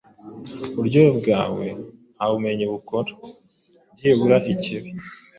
Uburyohe 0.77 1.11
bwawe 1.19 1.65
nta 2.15 2.25
bumenyi 2.31 2.65
bukora, 2.71 3.11
byibura 3.93 4.37
ikibi, 4.53 4.89